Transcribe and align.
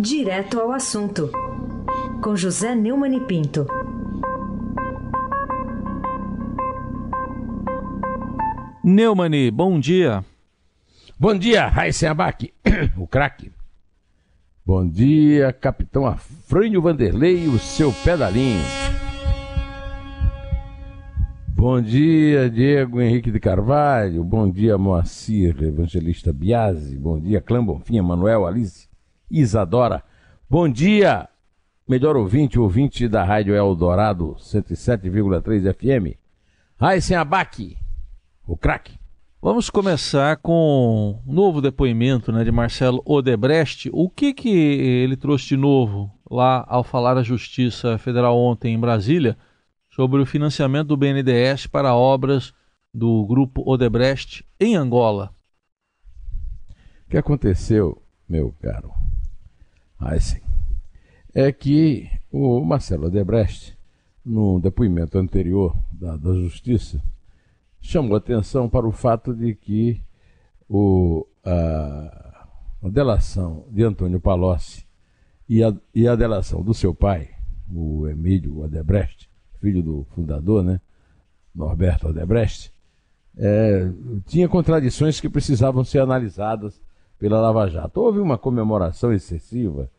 Direto 0.00 0.60
ao 0.60 0.70
assunto, 0.70 1.28
com 2.22 2.36
José 2.36 2.72
Neumann 2.72 3.16
e 3.16 3.20
Pinto. 3.20 3.66
Neumani, 8.84 9.50
bom 9.50 9.80
dia. 9.80 10.24
Bom 11.18 11.36
dia, 11.36 11.66
Raíssen 11.66 12.08
Abac, 12.10 12.54
o 12.96 13.08
craque. 13.08 13.50
Bom 14.64 14.88
dia, 14.88 15.52
capitão 15.52 16.06
Afrânio 16.06 16.80
Vanderlei, 16.80 17.48
o 17.48 17.58
seu 17.58 17.92
pedalinho. 18.04 18.62
Bom 21.48 21.82
dia, 21.82 22.48
Diego 22.48 23.00
Henrique 23.00 23.32
de 23.32 23.40
Carvalho. 23.40 24.22
Bom 24.22 24.48
dia, 24.48 24.78
Moacir 24.78 25.60
Evangelista 25.60 26.32
Biasi. 26.32 26.96
Bom 26.96 27.18
dia, 27.18 27.40
Clã 27.40 27.64
Bonfim, 27.64 28.00
Manuel 28.00 28.46
Alice 28.46 28.87
Isadora. 29.30 30.02
Bom 30.48 30.68
dia, 30.68 31.28
melhor 31.88 32.16
ouvinte, 32.16 32.58
ouvinte 32.58 33.08
da 33.08 33.24
Rádio 33.24 33.54
Eldorado 33.54 34.36
107,3 34.38 35.72
FM. 35.72 36.16
Raíssen 36.80 37.16
Abac, 37.16 37.76
o 38.46 38.56
craque. 38.56 38.98
Vamos 39.40 39.70
começar 39.70 40.36
com 40.38 41.20
um 41.26 41.32
novo 41.32 41.60
depoimento 41.60 42.32
né, 42.32 42.44
de 42.44 42.50
Marcelo 42.50 43.02
Odebrecht. 43.04 43.88
O 43.92 44.10
que, 44.10 44.34
que 44.34 44.48
ele 44.48 45.16
trouxe 45.16 45.48
de 45.48 45.56
novo 45.56 46.10
lá 46.30 46.64
ao 46.68 46.82
falar 46.82 47.16
à 47.16 47.22
Justiça 47.22 47.98
Federal 47.98 48.36
ontem 48.36 48.74
em 48.74 48.80
Brasília? 48.80 49.36
sobre 49.98 50.22
o 50.22 50.26
financiamento 50.26 50.86
do 50.86 50.96
BNDES 50.96 51.66
para 51.66 51.92
obras 51.92 52.54
do 52.94 53.26
grupo 53.26 53.68
Odebrecht 53.68 54.46
em 54.60 54.76
Angola. 54.76 55.34
O 57.04 57.10
que 57.10 57.16
aconteceu, 57.16 58.00
meu 58.28 58.54
caro 58.62 58.92
Heisen, 60.00 60.42
é 61.34 61.50
que 61.52 62.10
o 62.30 62.60
Marcelo 62.64 63.06
Odebrecht, 63.06 63.76
no 64.24 64.60
depoimento 64.60 65.18
anterior 65.18 65.76
da, 65.92 66.16
da 66.16 66.34
Justiça, 66.34 67.02
chamou 67.80 68.16
atenção 68.16 68.68
para 68.68 68.86
o 68.86 68.92
fato 68.92 69.34
de 69.34 69.54
que 69.54 70.02
o, 70.68 71.26
a, 71.44 72.46
a 72.82 72.88
delação 72.88 73.64
de 73.70 73.82
Antônio 73.82 74.20
Palocci 74.20 74.86
e 75.48 75.62
a, 75.62 75.74
e 75.94 76.06
a 76.06 76.14
delação 76.14 76.62
do 76.62 76.74
seu 76.74 76.94
pai, 76.94 77.30
o 77.72 78.06
Emílio 78.08 78.60
Odebrecht, 78.60 79.28
filho 79.60 79.82
do 79.82 80.06
fundador, 80.14 80.62
né, 80.62 80.80
Norberto 81.54 82.08
Odebrecht, 82.08 82.72
é, 83.36 83.90
tinha 84.26 84.48
contradições 84.48 85.20
que 85.20 85.28
precisavam 85.28 85.84
ser 85.84 86.00
analisadas 86.00 86.80
pela 87.18 87.40
Lava 87.40 87.68
Jato. 87.68 88.00
Houve 88.00 88.20
uma 88.20 88.38
comemoração 88.38 89.12
excessiva 89.12 89.90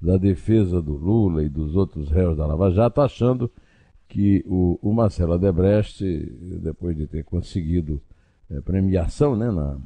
da 0.00 0.16
defesa 0.16 0.80
do 0.80 0.96
Lula 0.96 1.42
e 1.42 1.48
dos 1.48 1.74
outros 1.74 2.10
réus 2.10 2.36
da 2.36 2.46
Lava 2.46 2.70
Jato, 2.70 3.00
achando 3.00 3.50
que 4.08 4.42
o, 4.46 4.78
o 4.80 4.92
Marcelo 4.92 5.34
Odebrecht, 5.34 6.02
depois 6.62 6.96
de 6.96 7.06
ter 7.06 7.24
conseguido 7.24 8.00
é, 8.50 8.60
premiação 8.60 9.36
né, 9.36 9.50
na, 9.50 9.76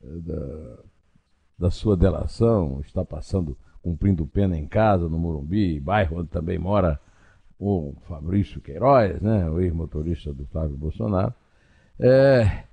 da, 0.00 0.78
da 1.58 1.70
sua 1.70 1.96
delação, 1.96 2.80
está 2.80 3.04
passando, 3.04 3.56
cumprindo 3.82 4.26
pena 4.26 4.56
em 4.56 4.66
casa, 4.66 5.08
no 5.08 5.18
Morumbi, 5.18 5.78
bairro 5.80 6.20
onde 6.20 6.28
também 6.28 6.58
mora 6.58 6.98
o 7.58 7.94
Fabrício 8.08 8.60
Queiroz, 8.60 9.20
né, 9.20 9.48
o 9.50 9.60
ex-motorista 9.60 10.32
do 10.32 10.46
Flávio 10.46 10.76
Bolsonaro, 10.76 11.34
é, 11.98 12.64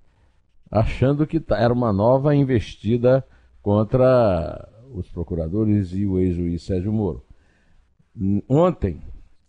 achando 0.69 1.27
que 1.27 1.39
tá, 1.39 1.57
era 1.57 1.73
uma 1.73 1.91
nova 1.91 2.33
investida 2.33 3.25
contra 3.61 4.67
os 4.93 5.09
procuradores 5.09 5.93
e 5.93 6.05
o 6.05 6.19
ex-juiz 6.19 6.63
Sérgio 6.63 6.91
Moro. 6.91 7.23
Ontem, 8.49 9.01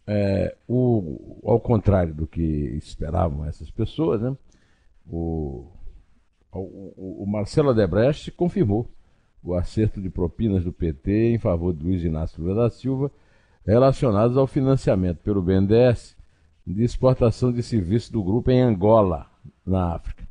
é, 0.06 0.56
o, 0.68 1.40
ao 1.44 1.60
contrário 1.60 2.14
do 2.14 2.26
que 2.26 2.42
esperavam 2.42 3.44
essas 3.44 3.70
pessoas, 3.70 4.20
né, 4.20 4.36
o, 5.06 5.66
o, 6.52 7.22
o 7.24 7.26
Marcelo 7.26 7.70
Adebrecht 7.70 8.30
confirmou 8.32 8.88
o 9.42 9.54
acerto 9.54 10.00
de 10.00 10.08
propinas 10.08 10.64
do 10.64 10.72
PT 10.72 11.34
em 11.34 11.38
favor 11.38 11.74
de 11.74 11.82
Luiz 11.82 12.04
Inácio 12.04 12.42
Lula 12.42 12.62
da 12.62 12.70
Silva 12.70 13.10
relacionados 13.66 14.36
ao 14.36 14.46
financiamento 14.46 15.18
pelo 15.18 15.42
BNDES 15.42 16.16
de 16.66 16.82
exportação 16.82 17.52
de 17.52 17.62
serviços 17.62 18.10
do 18.10 18.22
grupo 18.22 18.50
em 18.50 18.60
Angola, 18.60 19.28
na 19.66 19.94
África. 19.94 20.28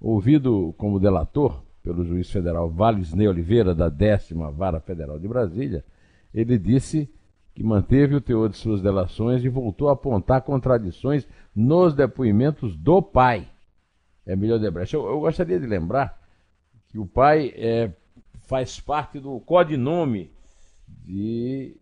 Ouvido 0.00 0.74
como 0.76 1.00
delator 1.00 1.62
pelo 1.82 2.04
juiz 2.04 2.30
federal 2.30 2.70
Valisney 2.70 3.28
Oliveira, 3.28 3.74
da 3.74 3.88
décima 3.88 4.50
Vara 4.50 4.80
Federal 4.80 5.18
de 5.18 5.26
Brasília, 5.26 5.84
ele 6.32 6.58
disse 6.58 7.12
que 7.54 7.62
manteve 7.64 8.14
o 8.14 8.20
teor 8.20 8.48
de 8.48 8.56
suas 8.56 8.80
delações 8.80 9.44
e 9.44 9.48
voltou 9.48 9.88
a 9.88 9.92
apontar 9.92 10.42
contradições 10.42 11.26
nos 11.54 11.94
depoimentos 11.94 12.76
do 12.76 13.02
pai, 13.02 13.48
Emílio 14.26 14.58
Debrecht. 14.58 14.94
Eu, 14.94 15.06
eu 15.06 15.20
gostaria 15.20 15.58
de 15.58 15.66
lembrar 15.66 16.18
que 16.88 16.98
o 16.98 17.06
pai 17.06 17.52
é, 17.56 17.92
faz 18.42 18.78
parte 18.78 19.18
do 19.18 19.40
codinome 19.40 20.30
de 20.86 21.80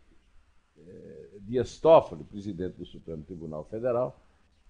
Dias 1.48 1.80
Toffoli, 1.80 2.24
presidente 2.24 2.76
do 2.76 2.84
Supremo 2.84 3.22
Tribunal 3.22 3.64
Federal, 3.64 4.20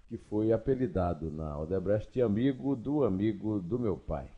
que 0.09 0.17
foi 0.17 0.53
apelidado 0.53 1.29
na 1.29 1.59
Odebrecht 1.59 2.13
de 2.13 2.23
amigo 2.23 2.77
do 2.77 3.05
amigo 3.05 3.61
do 3.61 3.81
meu 3.81 3.97
pai. 3.97 4.31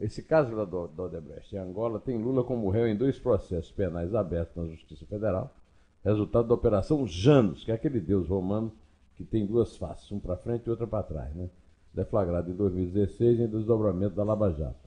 Esse 0.00 0.22
caso 0.22 0.50
do, 0.50 0.86
do 0.86 1.02
Odebrecht 1.02 1.54
em 1.54 1.58
Angola 1.58 2.00
tem 2.00 2.16
Lula 2.16 2.42
como 2.42 2.70
réu 2.70 2.88
em 2.88 2.96
dois 2.96 3.18
processos 3.18 3.70
penais 3.70 4.14
abertos 4.14 4.56
na 4.56 4.70
Justiça 4.70 5.04
Federal, 5.04 5.54
resultado 6.02 6.48
da 6.48 6.54
Operação 6.54 7.06
Janus, 7.06 7.62
que 7.62 7.70
é 7.70 7.74
aquele 7.74 8.00
deus 8.00 8.28
romano 8.28 8.72
que 9.16 9.24
tem 9.24 9.46
duas 9.46 9.76
faces, 9.76 10.10
um 10.12 10.18
para 10.18 10.36
frente 10.36 10.66
e 10.66 10.70
outra 10.70 10.86
para 10.86 11.02
trás, 11.02 11.34
né? 11.34 11.50
deflagrado 11.96 12.50
em 12.50 12.54
2016 12.54 13.40
em 13.40 13.48
desdobramento 13.48 14.14
da 14.14 14.22
Lava 14.22 14.52
Jato. 14.52 14.86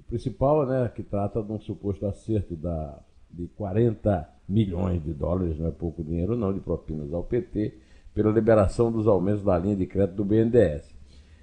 O 0.00 0.02
principal, 0.02 0.66
né, 0.66 0.90
que 0.92 1.02
trata 1.02 1.40
de 1.40 1.52
um 1.52 1.60
suposto 1.60 2.04
acerto 2.04 2.56
da, 2.56 2.98
de 3.30 3.46
40 3.56 4.28
milhões 4.48 5.02
de 5.02 5.14
dólares, 5.14 5.58
não 5.58 5.68
é 5.68 5.70
pouco 5.70 6.02
dinheiro 6.02 6.36
não, 6.36 6.52
de 6.52 6.58
propinas 6.58 7.12
ao 7.14 7.22
PT, 7.22 7.78
pela 8.12 8.32
liberação 8.32 8.90
dos 8.90 9.06
aumentos 9.06 9.44
da 9.44 9.56
linha 9.56 9.76
de 9.76 9.86
crédito 9.86 10.16
do 10.16 10.24
BNDES. 10.24 10.91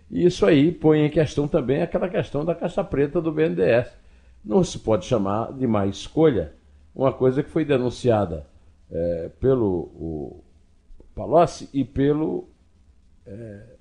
E 0.09 0.25
isso 0.25 0.45
aí 0.45 0.71
põe 0.71 1.01
em 1.01 1.09
questão 1.09 1.47
também 1.47 1.81
aquela 1.81 2.09
questão 2.09 2.43
da 2.43 2.55
caixa 2.55 2.83
preta 2.83 3.21
do 3.21 3.31
BNDES. 3.31 3.87
Não 4.43 4.63
se 4.63 4.79
pode 4.79 5.05
chamar 5.05 5.53
de 5.53 5.67
má 5.67 5.85
escolha 5.85 6.53
uma 6.95 7.13
coisa 7.13 7.43
que 7.43 7.49
foi 7.49 7.63
denunciada 7.63 8.47
é, 8.91 9.29
pelo 9.39 10.41
Palocci 11.13 11.69
e 11.73 11.83
pelo 11.83 12.47
é, 13.25 13.75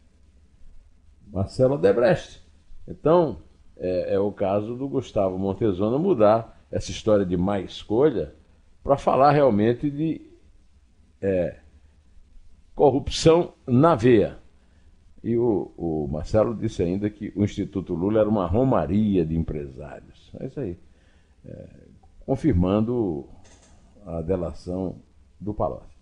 Marcelo 1.33 1.79
Debrecht. 1.79 2.43
Então, 2.87 3.39
é, 3.77 4.15
é, 4.15 4.19
o 4.19 4.33
caso 4.33 4.75
do 4.75 4.89
Gustavo 4.89 5.39
Montezona 5.39 5.99
mudar 5.99 6.61
essa 6.71 6.91
história 6.91 7.25
de 7.25 7.37
má 7.37 7.61
escolha 7.61 8.35
para 8.83 8.97
falar 8.97 9.31
realmente 9.33 9.91
de 9.91 10.21
é, 11.21 11.57
corrupção 12.75 13.55
na 13.67 13.95
veia. 13.95 14.39
E 15.23 15.37
o, 15.37 15.73
o, 15.77 16.09
Marcelo 16.11 16.55
disse 16.55 16.83
ainda 16.83 17.11
que 17.11 17.33
o 17.35 17.45
Instituto 17.45 17.95
Lula 17.95 18.21
era 18.21 18.29
uma 18.29 18.47
romaria 18.47 19.25
de 19.25 19.37
empresários. 19.37 20.31
É 20.41 20.47
isso 20.47 20.61
aí. 20.61 20.79
É, 21.45 21.67
confirmando 22.25 23.27
a 24.07 24.23
delação 24.23 24.97
do 25.41 25.53
Palácio. 25.53 25.99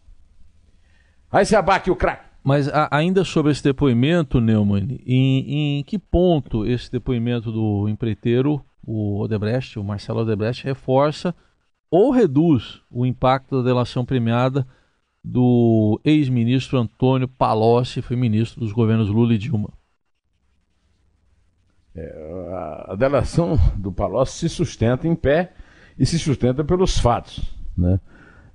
Aí 1.30 1.44
se 1.44 1.56
abaque 1.56 1.90
o 1.90 1.96
craque. 1.96 2.26
Mas 2.42 2.68
a, 2.68 2.88
ainda 2.90 3.24
sobre 3.24 3.50
esse 3.50 3.62
depoimento, 3.62 4.40
Neumann, 4.40 5.00
em, 5.04 5.78
em 5.78 5.82
que 5.82 5.98
ponto 5.98 6.64
esse 6.64 6.90
depoimento 6.90 7.50
do 7.50 7.88
empreiteiro, 7.88 8.64
o 8.86 9.18
Odebrecht, 9.20 9.78
o 9.78 9.84
Marcelo 9.84 10.20
Odebrecht, 10.20 10.64
reforça 10.64 11.34
ou 11.90 12.10
reduz 12.10 12.82
o 12.90 13.04
impacto 13.04 13.56
da 13.56 13.68
delação 13.68 14.04
premiada 14.04 14.66
do 15.28 16.00
ex-ministro 16.04 16.78
Antônio 16.78 17.26
Palocci, 17.26 18.00
foi 18.00 18.14
ministro 18.14 18.60
dos 18.60 18.70
governos 18.70 19.08
Lula 19.08 19.34
e 19.34 19.38
Dilma. 19.38 19.70
É, 21.96 22.84
a 22.86 22.94
delação 22.94 23.58
do 23.76 23.90
Palocci 23.90 24.38
se 24.38 24.48
sustenta 24.48 25.08
em 25.08 25.16
pé 25.16 25.52
e 25.98 26.06
se 26.06 26.16
sustenta 26.16 26.62
pelos 26.62 26.96
fatos. 27.00 27.42
Né? 27.76 27.98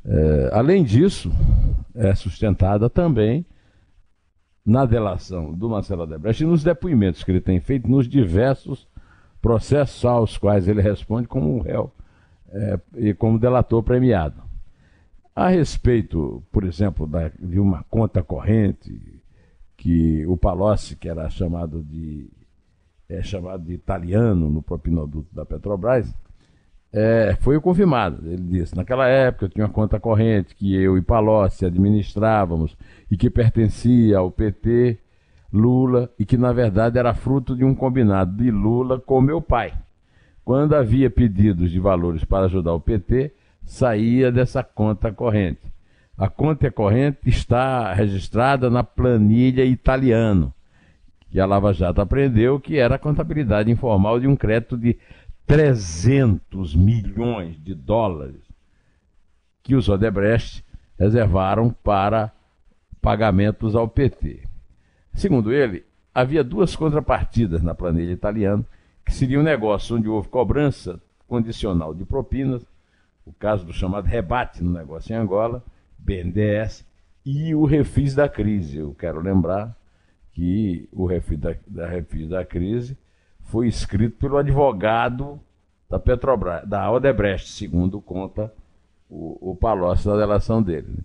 É, 0.06 0.50
além 0.54 0.86
disso, 0.86 1.30
é 1.94 2.16
sustentada 2.16 2.90
também 2.90 3.46
na 4.66 4.86
delação 4.86 5.54
do 5.54 5.68
Marcelo 5.68 6.04
Odebrecht 6.04 6.42
e 6.42 6.48
nos 6.48 6.64
depoimentos 6.64 7.22
que 7.22 7.32
ele 7.32 7.42
tem 7.42 7.60
feito 7.60 7.90
nos 7.90 8.08
diversos 8.08 8.88
processos 9.42 10.06
aos 10.06 10.38
quais 10.38 10.70
ele 10.70 10.82
responde 10.82 11.28
como 11.28 11.60
réu 11.60 11.92
é, 12.50 12.80
e 12.96 13.14
como 13.14 13.38
delator 13.38 13.84
premiado. 13.84 14.51
A 15.36 15.48
respeito, 15.48 16.44
por 16.52 16.64
exemplo, 16.64 17.08
da, 17.08 17.30
de 17.40 17.60
uma 17.60 17.84
conta 17.84 18.22
corrente 18.22 19.22
que 19.78 20.26
o 20.28 20.36
Palocci, 20.36 20.96
que 20.96 21.08
era 21.10 21.30
chamado 21.30 21.82
de 21.84 22.30
é 23.10 23.22
chamado 23.22 23.66
de 23.66 23.74
italiano 23.74 24.50
no 24.50 24.62
propinoduto 24.62 25.28
da 25.36 25.46
Petrobras, 25.46 26.14
é, 26.94 27.38
foi 27.42 27.60
confirmado. 27.60 28.26
Ele 28.26 28.44
disse: 28.60 28.76
naquela 28.76 29.08
época 29.08 29.46
eu 29.46 29.50
tinha 29.50 29.66
uma 29.66 29.72
conta 29.72 30.00
corrente 30.00 30.56
que 30.56 30.76
eu 30.76 30.98
e 30.98 31.02
Palocci 31.02 31.66
administrávamos 31.66 32.78
e 33.10 33.18
que 33.18 33.30
pertencia 33.30 34.18
ao 34.18 34.32
PT, 34.32 35.00
Lula, 35.52 36.10
e 36.20 36.26
que 36.26 36.38
na 36.38 36.52
verdade 36.52 36.98
era 36.98 37.14
fruto 37.14 37.56
de 37.56 37.64
um 37.64 37.74
combinado 37.74 38.36
de 38.36 38.52
Lula 38.52 39.00
com 39.00 39.22
meu 39.22 39.42
pai. 39.42 39.74
Quando 40.44 40.74
havia 40.74 41.10
pedidos 41.10 41.72
de 41.72 41.80
valores 41.80 42.24
para 42.24 42.46
ajudar 42.46 42.74
o 42.74 42.80
PT, 42.80 43.34
saía 43.64 44.32
dessa 44.32 44.64
conta 44.64 45.12
corrente. 45.12 45.72
A 46.18 46.30
conta 46.30 46.70
corrente 46.70 47.30
está 47.30 47.94
registrada 47.94 48.70
na 48.70 48.84
planilha 48.84 49.64
italiano, 49.64 50.54
que 51.30 51.40
a 51.40 51.46
Lava 51.46 51.74
Jato 51.74 52.02
aprendeu 52.02 52.60
que 52.60 52.78
era 52.78 52.96
a 52.96 53.00
contabilidade 53.00 53.72
informal 53.72 54.20
de 54.20 54.28
um 54.28 54.36
crédito 54.36 54.78
de 54.78 54.98
300 55.48 56.76
milhões 56.76 57.62
de 57.64 57.74
dólares 57.74 58.42
que 59.64 59.76
os 59.76 59.90
Odebrecht 59.90 60.64
reservaram 60.98 61.72
para 61.84 62.32
pagamentos 63.02 63.76
ao 63.76 63.88
PT. 63.88 64.44
Segundo 65.14 65.52
ele, 65.52 65.84
havia 66.14 66.44
duas 66.44 66.76
contrapartidas 66.76 67.62
na 67.62 67.74
planilha 67.74 68.12
italiana, 68.12 68.64
que 69.06 69.14
seria 69.14 69.40
um 69.40 69.44
negócio 69.44 69.96
onde 69.96 70.08
houve 70.08 70.30
cobrança 70.30 71.02
condicional 71.28 71.94
de 71.94 72.06
propinas, 72.06 72.66
o 73.26 73.34
caso 73.34 73.66
do 73.66 73.74
chamado 73.74 74.06
rebate 74.06 74.64
no 74.64 74.72
negócio 74.72 75.14
em 75.14 75.18
Angola, 75.18 75.64
BNDES, 75.98 76.86
e 77.26 77.54
o 77.54 77.66
refis 77.66 78.16
da 78.16 78.28
crise. 78.28 78.80
Eu 78.80 78.94
quero 78.94 79.20
lembrar 79.20 79.76
que 80.34 80.88
o 80.92 81.06
refis 81.06 81.38
da, 81.38 81.56
da 81.68 81.88
refis 81.88 82.28
da 82.30 82.44
crise 82.44 82.98
foi 83.44 83.68
escrito 83.68 84.18
pelo 84.18 84.38
advogado 84.38 85.40
da 85.90 86.00
Petrobras, 86.00 86.68
da 86.68 86.90
Odebrecht, 86.90 87.50
segundo 87.50 88.00
conta 88.02 88.52
o, 89.10 89.52
o 89.52 89.56
Palocci 89.56 90.06
da 90.06 90.16
delação 90.16 90.64
dele. 90.64 91.00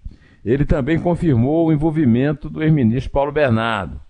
Ele 0.44 0.64
também 0.64 0.98
confirmou 0.98 1.66
o 1.66 1.72
envolvimento 1.72 2.48
do 2.48 2.62
ex-ministro 2.62 3.10
Paulo 3.10 3.32
Bernardo. 3.32 4.00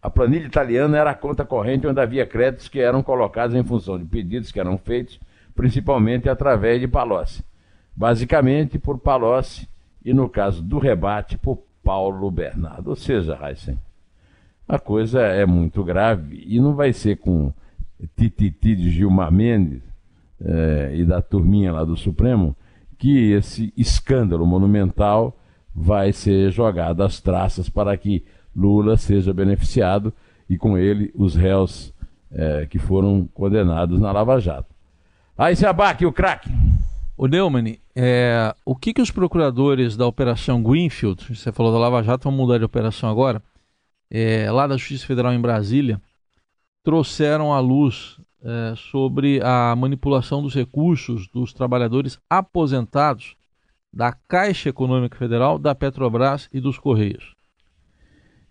A 0.00 0.08
planilha 0.08 0.46
italiana 0.46 0.96
era 0.96 1.10
a 1.10 1.14
conta 1.14 1.44
corrente 1.44 1.86
onde 1.86 2.00
havia 2.00 2.26
créditos 2.26 2.68
que 2.68 2.80
eram 2.80 3.02
colocados 3.02 3.54
em 3.54 3.62
função 3.62 3.98
de 3.98 4.06
pedidos 4.06 4.50
que 4.50 4.58
eram 4.58 4.78
feitos, 4.78 5.20
principalmente 5.60 6.26
através 6.26 6.80
de 6.80 6.88
Palocci. 6.88 7.44
Basicamente 7.94 8.78
por 8.78 8.98
Palocci 8.98 9.68
e, 10.02 10.14
no 10.14 10.26
caso 10.26 10.62
do 10.62 10.78
rebate, 10.78 11.36
por 11.36 11.58
Paulo 11.84 12.30
Bernardo. 12.30 12.88
Ou 12.88 12.96
seja, 12.96 13.38
Heisen, 13.42 13.78
a 14.66 14.78
coisa 14.78 15.20
é 15.20 15.44
muito 15.44 15.84
grave 15.84 16.42
e 16.46 16.58
não 16.58 16.74
vai 16.74 16.94
ser 16.94 17.18
com 17.18 17.52
tititi 18.16 18.74
de 18.74 18.88
Gilmar 18.88 19.30
Mendes 19.30 19.82
é, 20.42 20.92
e 20.94 21.04
da 21.04 21.20
turminha 21.20 21.72
lá 21.72 21.84
do 21.84 21.94
Supremo 21.94 22.56
que 22.96 23.32
esse 23.32 23.70
escândalo 23.76 24.46
monumental 24.46 25.38
vai 25.74 26.10
ser 26.10 26.50
jogado 26.50 27.02
às 27.02 27.20
traças 27.20 27.68
para 27.68 27.94
que 27.98 28.24
Lula 28.56 28.96
seja 28.96 29.34
beneficiado 29.34 30.10
e 30.48 30.56
com 30.56 30.78
ele 30.78 31.12
os 31.14 31.34
réus 31.34 31.92
é, 32.32 32.64
que 32.64 32.78
foram 32.78 33.28
condenados 33.34 34.00
na 34.00 34.10
Lava 34.10 34.40
Jato. 34.40 34.69
Aí 35.40 35.56
se 35.56 35.64
abaque 35.64 36.04
o 36.04 36.12
craque. 36.12 36.50
O 37.16 37.26
Neumann, 37.26 37.78
é, 37.96 38.54
o 38.62 38.76
que, 38.76 38.92
que 38.92 39.00
os 39.00 39.10
procuradores 39.10 39.96
da 39.96 40.06
Operação 40.06 40.62
Greenfield, 40.62 41.34
você 41.34 41.50
falou 41.50 41.72
da 41.72 41.78
Lava 41.78 42.02
Jato, 42.02 42.24
vamos 42.24 42.38
mudar 42.38 42.58
de 42.58 42.64
operação 42.66 43.08
agora, 43.08 43.42
é, 44.10 44.52
lá 44.52 44.66
da 44.66 44.76
Justiça 44.76 45.06
Federal 45.06 45.32
em 45.32 45.40
Brasília, 45.40 45.98
trouxeram 46.84 47.54
à 47.54 47.58
luz 47.58 48.20
é, 48.42 48.74
sobre 48.76 49.40
a 49.42 49.74
manipulação 49.74 50.42
dos 50.42 50.54
recursos 50.54 51.26
dos 51.28 51.54
trabalhadores 51.54 52.18
aposentados 52.28 53.34
da 53.90 54.12
Caixa 54.12 54.68
Econômica 54.68 55.16
Federal, 55.16 55.58
da 55.58 55.74
Petrobras 55.74 56.50
e 56.52 56.60
dos 56.60 56.78
Correios. 56.78 57.34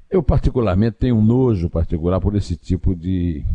Eu, 0.10 0.24
particularmente, 0.24 0.98
tenho 0.98 1.18
um 1.18 1.24
nojo 1.24 1.70
particular 1.70 2.20
por 2.20 2.36
esse 2.36 2.58
tipo 2.58 2.96
de, 2.96 3.46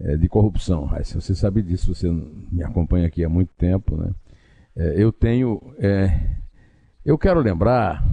é, 0.00 0.16
de 0.16 0.28
corrupção, 0.28 0.84
Raíssa. 0.84 1.20
Você 1.20 1.34
sabe 1.34 1.62
disso, 1.62 1.94
você 1.94 2.10
me 2.10 2.62
acompanha 2.62 3.06
aqui 3.06 3.24
há 3.24 3.28
muito 3.28 3.50
tempo. 3.56 3.96
Né? 3.96 4.10
É, 4.76 5.02
eu 5.02 5.12
tenho. 5.12 5.60
É, 5.78 6.28
eu 7.04 7.16
quero 7.16 7.40
lembrar, 7.40 8.04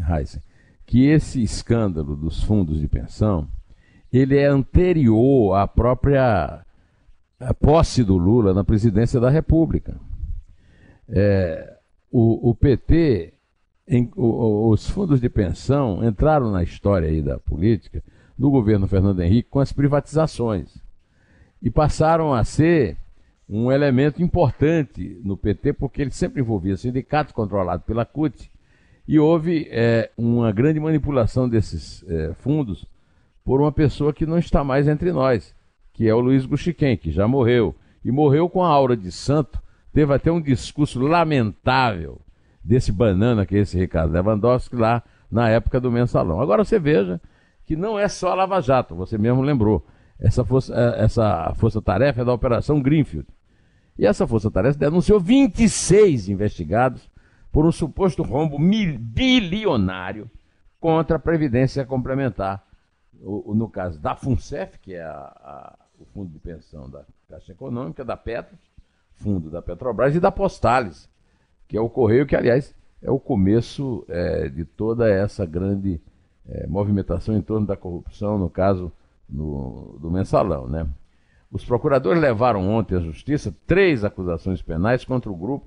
Raíssa, 0.00 0.42
que 0.84 1.06
esse 1.06 1.42
escândalo 1.42 2.16
dos 2.16 2.42
fundos 2.42 2.80
de 2.80 2.88
pensão 2.88 3.48
ele 4.12 4.36
é 4.36 4.46
anterior 4.46 5.54
à 5.54 5.68
própria 5.68 6.64
posse 7.60 8.02
do 8.02 8.16
Lula 8.16 8.52
na 8.52 8.64
presidência 8.64 9.20
da 9.20 9.30
República. 9.30 9.98
É, 11.08 11.78
o, 12.10 12.50
o, 12.50 12.54
PT, 12.54 13.32
em, 13.86 14.10
o, 14.16 14.68
os 14.70 14.90
fundos 14.90 15.20
de 15.20 15.28
pensão 15.28 16.04
entraram 16.04 16.50
na 16.50 16.62
história 16.62 17.08
aí 17.08 17.22
da 17.22 17.38
política 17.38 18.02
do 18.36 18.50
governo 18.50 18.88
Fernando 18.88 19.20
Henrique 19.20 19.48
com 19.48 19.60
as 19.60 19.72
privatizações 19.72 20.76
e 21.62 21.70
passaram 21.70 22.32
a 22.32 22.44
ser 22.44 22.96
um 23.48 23.70
elemento 23.70 24.22
importante 24.22 25.20
no 25.24 25.36
PT 25.36 25.72
porque 25.72 26.00
ele 26.00 26.12
sempre 26.12 26.40
envolvia 26.40 26.76
sindicatos 26.76 27.32
controlados 27.32 27.84
pela 27.84 28.04
CUT 28.04 28.50
e 29.06 29.18
houve 29.18 29.66
é, 29.70 30.10
uma 30.16 30.52
grande 30.52 30.78
manipulação 30.78 31.48
desses 31.48 32.04
é, 32.08 32.32
fundos 32.34 32.86
por 33.44 33.60
uma 33.60 33.72
pessoa 33.72 34.12
que 34.12 34.24
não 34.24 34.38
está 34.38 34.62
mais 34.62 34.86
entre 34.86 35.10
nós, 35.10 35.52
que 35.92 36.08
é 36.08 36.14
o 36.14 36.20
Luiz 36.20 36.46
Guxiquem, 36.46 36.96
que 36.96 37.10
já 37.10 37.26
morreu. 37.26 37.74
E 38.04 38.12
morreu 38.12 38.48
com 38.48 38.62
a 38.62 38.68
aura 38.68 38.96
de 38.96 39.10
santo. 39.10 39.60
Teve 39.92 40.14
até 40.14 40.30
um 40.30 40.40
discurso 40.40 41.00
lamentável 41.00 42.20
desse 42.62 42.92
banana 42.92 43.44
que 43.44 43.56
é 43.56 43.60
esse 43.60 43.76
Ricardo 43.76 44.12
Lewandowski 44.12 44.76
lá 44.76 45.02
na 45.30 45.48
época 45.48 45.80
do 45.80 45.90
mensalão. 45.90 46.40
Agora 46.40 46.64
você 46.64 46.78
veja 46.78 47.20
que 47.66 47.74
não 47.74 47.98
é 47.98 48.08
só 48.08 48.30
a 48.30 48.34
Lava 48.34 48.60
Jato, 48.60 48.94
você 48.94 49.18
mesmo 49.18 49.42
lembrou. 49.42 49.84
Essa 50.20 50.44
força, 50.44 50.74
é, 50.74 51.04
essa 51.04 51.54
força-tarefa 51.56 52.20
é 52.20 52.24
da 52.24 52.32
Operação 52.32 52.80
Greenfield. 52.80 53.26
E 53.98 54.06
essa 54.06 54.26
força-tarefa 54.26 54.78
denunciou 54.78 55.18
26 55.18 56.28
investigados 56.28 57.10
por 57.50 57.66
um 57.66 57.72
suposto 57.72 58.22
rombo 58.22 58.58
bilionário 58.58 60.30
contra 60.78 61.16
a 61.16 61.20
Previdência 61.20 61.84
Complementar. 61.84 62.64
No 63.22 63.68
caso 63.68 64.00
da 64.00 64.14
FUNCEF, 64.14 64.78
que 64.78 64.94
é 64.94 65.02
a, 65.02 65.12
a, 65.12 65.78
o 65.98 66.04
fundo 66.06 66.30
de 66.30 66.38
pensão 66.38 66.88
da 66.88 67.04
Caixa 67.28 67.52
Econômica, 67.52 68.04
da 68.04 68.16
Petro, 68.16 68.56
fundo 69.16 69.50
da 69.50 69.60
Petrobras 69.60 70.14
e 70.14 70.20
da 70.20 70.32
Postales, 70.32 71.08
que 71.68 71.76
é 71.76 71.80
o 71.80 71.90
Correio, 71.90 72.26
que, 72.26 72.34
aliás, 72.34 72.74
é 73.02 73.10
o 73.10 73.18
começo 73.18 74.04
é, 74.08 74.48
de 74.48 74.64
toda 74.64 75.10
essa 75.10 75.44
grande 75.44 76.00
é, 76.48 76.66
movimentação 76.66 77.36
em 77.36 77.42
torno 77.42 77.66
da 77.66 77.76
corrupção, 77.76 78.38
no 78.38 78.48
caso 78.48 78.90
do 79.30 80.10
mensalão. 80.10 80.66
Né? 80.66 80.86
Os 81.50 81.64
procuradores 81.64 82.20
levaram 82.20 82.68
ontem 82.68 82.96
à 82.96 83.00
Justiça 83.00 83.54
três 83.66 84.04
acusações 84.04 84.62
penais 84.62 85.04
contra 85.04 85.30
o 85.30 85.36
grupo 85.36 85.66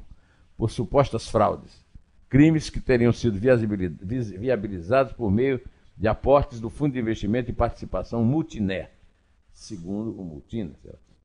por 0.58 0.70
supostas 0.70 1.28
fraudes, 1.28 1.84
crimes 2.30 2.70
que 2.70 2.80
teriam 2.80 3.12
sido 3.12 3.40
viabilizados 3.40 5.14
por 5.14 5.32
meio 5.32 5.60
de 5.98 6.08
aportes 6.08 6.60
do 6.60 6.70
Fundo 6.70 6.94
de 6.94 7.00
Investimento 7.00 7.50
e 7.52 7.54
Participação 7.54 8.24
Multiner, 8.24 8.92
segundo 9.52 10.20
o 10.20 10.24
Multina, 10.24 10.74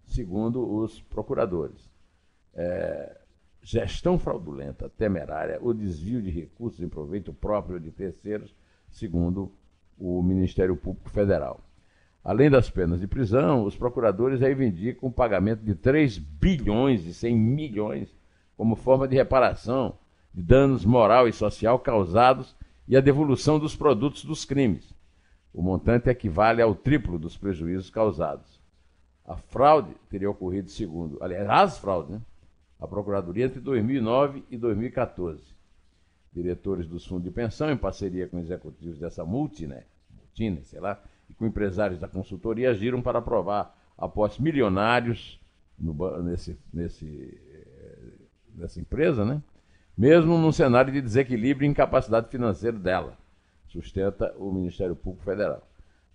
segundo 0.07 0.77
os 0.77 1.01
procuradores. 1.03 1.89
É, 2.55 3.17
gestão 3.63 4.19
fraudulenta, 4.19 4.89
temerária, 4.89 5.59
o 5.61 5.73
desvio 5.73 6.23
de 6.23 6.31
recursos 6.31 6.81
em 6.81 6.89
proveito 6.89 7.33
próprio 7.33 7.79
de 7.79 7.91
terceiros, 7.91 8.55
segundo 8.91 9.53
o 9.99 10.23
Ministério 10.23 10.77
Público 10.77 11.11
Federal. 11.11 11.61
Além 12.25 12.51
das 12.51 12.69
penas 12.69 13.01
de 13.01 13.07
prisão, 13.07 13.65
os 13.65 13.77
procuradores 13.77 14.41
reivindicam 14.41 15.09
o 15.09 15.13
pagamento 15.13 15.63
de 15.65 15.75
3 15.75 16.19
bilhões 16.19 17.07
e 17.07 17.15
100 17.15 17.37
milhões 17.37 18.15
como 18.57 18.75
forma 18.75 19.07
de 19.07 19.17
reparação 19.17 19.97
de 20.35 20.43
danos 20.43 20.85
moral 20.85 21.29
e 21.29 21.33
social 21.33 21.79
causados 21.79 22.55
e 22.87 22.97
a 22.97 23.01
devolução 23.01 23.59
dos 23.59 23.75
produtos 23.75 24.25
dos 24.25 24.45
crimes. 24.45 24.93
O 25.53 25.63
montante 25.63 26.09
equivale 26.09 26.61
ao 26.61 26.75
triplo 26.75 27.19
dos 27.19 27.37
prejuízos 27.37 27.91
causados. 27.91 28.61
A 29.25 29.37
fraude 29.37 29.95
teria 30.09 30.31
ocorrido 30.31 30.71
segundo, 30.71 31.19
aliás, 31.21 31.49
as 31.49 31.79
fraudes, 31.79 32.11
né? 32.11 32.21
A 32.81 32.87
Procuradoria 32.87 33.47
entre 33.47 33.61
2009 33.61 34.45
e 34.51 34.57
2014. 34.57 35.43
Diretores 36.33 36.87
dos 36.87 37.05
fundos 37.05 37.25
de 37.25 37.31
pensão, 37.31 37.71
em 37.71 37.77
parceria 37.77 38.29
com 38.29 38.39
executivos 38.39 38.99
dessa 38.99 39.25
multi, 39.25 39.67
né? 39.67 39.85
Multine, 40.17 40.65
sei 40.65 40.81
lá, 40.81 41.03
com 41.37 41.47
empresários 41.47 42.01
da 42.01 42.09
consultoria, 42.09 42.71
agiram 42.71 43.03
para 43.03 43.19
aprovar 43.19 43.77
apostos 43.97 44.41
milionários 44.41 45.41
no, 45.79 46.23
nesse, 46.23 46.59
nesse 46.73 47.39
dessa 48.59 48.81
empresa, 48.81 49.25
né? 49.25 49.43
mesmo 49.97 50.39
num 50.39 50.53
cenário 50.53 50.93
de 50.93 51.01
desequilíbrio 51.01 51.67
e 51.67 51.71
incapacidade 51.71 52.29
financeira 52.29 52.79
dela, 52.79 53.17
sustenta 53.67 54.35
o 54.39 54.53
Ministério 54.53 54.95
Público 54.95 55.25
Federal. 55.25 55.67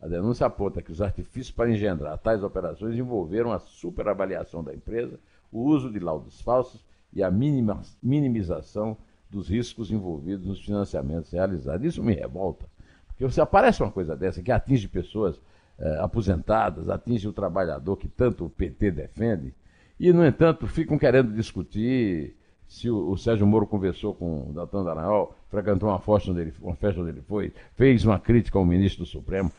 A 0.02 0.08
denúncia 0.08 0.46
aponta 0.46 0.82
que 0.82 0.92
os 0.92 1.02
artifícios 1.02 1.52
para 1.52 1.70
engendrar 1.70 2.18
tais 2.18 2.44
operações 2.44 2.98
envolveram 2.98 3.52
a 3.52 3.60
superavaliação 3.60 4.64
da 4.64 4.74
empresa, 4.74 5.20
o 5.52 5.62
uso 5.62 5.92
de 5.92 6.00
laudos 6.00 6.42
falsos 6.42 6.84
e 7.14 7.24
a 7.24 7.32
minimização 7.32 8.98
dos 9.30 9.50
riscos 9.50 9.92
envolvidos 9.92 10.46
nos 10.46 10.64
financiamentos 10.64 11.32
realizados. 11.32 11.86
Isso 11.86 12.04
me 12.04 12.14
revolta, 12.14 12.66
porque 13.14 13.26
você 13.26 13.42
aparece 13.42 13.82
uma 13.82 13.92
coisa 13.92 14.16
dessa 14.16 14.42
que 14.42 14.52
atinge 14.52 14.88
pessoas 14.88 15.40
eh, 15.80 16.00
aposentadas, 16.02 16.90
atinge 16.90 17.28
o 17.28 17.34
trabalhador 17.34 17.96
que 17.96 18.08
tanto 18.08 18.46
o 18.46 18.50
PT 18.50 18.92
defende, 18.92 19.54
e, 20.00 20.12
no 20.12 20.26
entanto, 20.26 20.68
ficam 20.68 20.98
querendo 20.98 21.32
discutir 21.34 22.36
se 22.68 22.90
o, 22.90 23.12
o 23.12 23.18
Sérgio 23.18 23.46
Moro 23.46 23.68
conversou 23.68 24.14
com 24.14 24.50
o 24.50 24.54
Dalton 24.54 24.84
Dallagnol, 24.84 25.36
frequentou 25.50 25.90
uma 25.90 26.00
festa, 26.00 26.32
onde 26.32 26.42
ele, 26.42 26.54
uma 26.62 26.76
festa 26.76 27.00
onde 27.00 27.12
ele 27.12 27.22
foi, 27.22 27.54
fez 27.76 28.04
uma 28.04 28.20
crítica 28.20 28.58
ao 28.58 28.66
ministro 28.66 29.04
do 29.04 29.10
Supremo. 29.10 29.52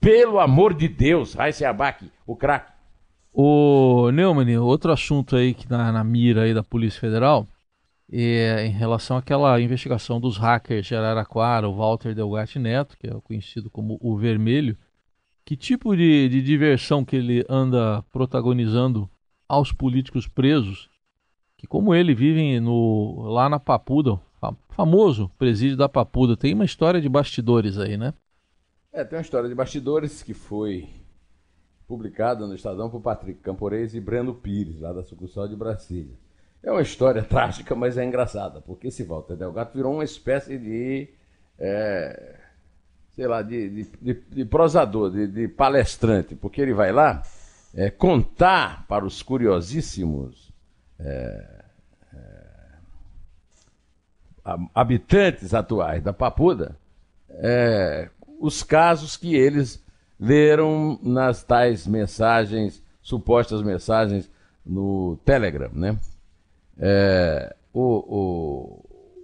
Pelo 0.00 0.40
amor 0.40 0.74
de 0.74 0.88
Deus, 0.88 1.34
Raíssa 1.34 1.68
Abac, 1.68 2.10
o 2.26 2.34
craque. 2.34 2.72
O 3.32 4.10
Neumann, 4.10 4.58
outro 4.58 4.90
assunto 4.90 5.36
aí 5.36 5.54
que 5.54 5.70
na, 5.70 5.92
na 5.92 6.02
mira 6.02 6.42
aí 6.42 6.52
da 6.52 6.62
Polícia 6.62 7.00
Federal 7.00 7.46
é 8.12 8.66
em 8.66 8.70
relação 8.70 9.16
àquela 9.16 9.58
investigação 9.60 10.20
dos 10.20 10.36
hackers 10.36 10.86
de 10.86 10.94
Araraquara, 10.94 11.68
o 11.68 11.76
Walter 11.76 12.14
Delgatti 12.14 12.58
Neto, 12.58 12.96
que 12.98 13.06
é 13.06 13.20
conhecido 13.22 13.70
como 13.70 13.98
o 14.00 14.16
Vermelho. 14.16 14.76
Que 15.44 15.56
tipo 15.56 15.96
de, 15.96 16.28
de 16.28 16.42
diversão 16.42 17.04
que 17.04 17.16
ele 17.16 17.44
anda 17.48 18.02
protagonizando 18.12 19.10
aos 19.48 19.72
políticos 19.72 20.28
presos, 20.28 20.88
que 21.56 21.66
como 21.66 21.94
ele 21.94 22.14
vivem 22.14 22.60
no, 22.60 23.22
lá 23.28 23.48
na 23.48 23.58
Papuda, 23.58 24.20
famoso 24.70 25.30
presídio 25.38 25.76
da 25.76 25.88
Papuda. 25.88 26.36
Tem 26.36 26.54
uma 26.54 26.64
história 26.64 27.00
de 27.00 27.08
bastidores 27.08 27.78
aí, 27.78 27.96
né? 27.96 28.12
É, 28.92 29.04
tem 29.04 29.18
uma 29.18 29.22
história 29.22 29.48
de 29.48 29.54
bastidores 29.54 30.22
que 30.22 30.34
foi 30.34 30.88
publicada 31.86 32.46
no 32.46 32.54
Estadão 32.54 32.90
por 32.90 33.00
Patrick 33.00 33.40
Camporês 33.40 33.94
e 33.94 34.00
Breno 34.00 34.34
Pires, 34.34 34.80
lá 34.80 34.92
da 34.92 35.02
sucursal 35.02 35.48
de 35.48 35.56
Brasília. 35.56 36.14
É 36.62 36.70
uma 36.70 36.82
história 36.82 37.22
trágica, 37.24 37.74
mas 37.74 37.96
é 37.96 38.04
engraçada, 38.04 38.60
porque 38.60 38.88
esse 38.88 39.02
Walter 39.02 39.36
Delgado 39.36 39.72
virou 39.74 39.94
uma 39.94 40.04
espécie 40.04 40.58
de. 40.58 41.08
É, 41.58 42.36
sei 43.10 43.26
lá, 43.26 43.42
de, 43.42 43.68
de, 43.68 43.90
de, 44.00 44.14
de 44.14 44.44
prosador, 44.44 45.10
de, 45.10 45.48
palestrante, 45.48 46.34
porque 46.34 46.60
ele 46.60 46.72
vai 46.72 46.92
lá 46.92 47.22
é, 47.74 47.90
contar 47.90 48.86
para 48.86 49.04
os 49.04 49.22
curiosíssimos 49.22 50.50
é, 50.98 51.64
é, 52.14 52.48
habitantes 54.74 55.52
atuais 55.52 56.02
da 56.02 56.12
Papuda 56.12 56.76
é, 57.28 58.08
os 58.40 58.62
casos 58.62 59.16
que 59.16 59.34
eles 59.34 59.82
leram 60.18 60.98
nas 61.02 61.42
tais 61.42 61.86
mensagens, 61.86 62.82
supostas 63.00 63.62
mensagens 63.62 64.30
no 64.64 65.18
Telegram, 65.24 65.70
né? 65.72 65.98
É, 66.78 67.54
o, 67.72 67.80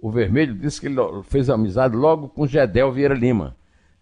o, 0.01 0.07
o 0.07 0.11
Vermelho 0.11 0.53
disse 0.53 0.79
que 0.79 0.87
ele 0.87 0.97
fez 1.23 1.49
amizade 1.49 1.95
logo 1.95 2.29
com 2.29 2.47
Gedel 2.47 2.91
Vieira 2.91 3.13
Lima, 3.13 3.55